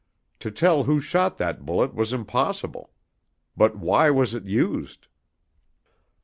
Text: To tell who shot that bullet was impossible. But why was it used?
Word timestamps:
To 0.39 0.49
tell 0.49 0.85
who 0.85 0.99
shot 0.99 1.37
that 1.37 1.63
bullet 1.63 1.93
was 1.93 2.11
impossible. 2.11 2.91
But 3.55 3.75
why 3.75 4.09
was 4.09 4.33
it 4.33 4.45
used? 4.47 5.05